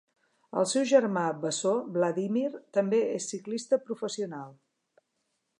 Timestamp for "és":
3.21-3.31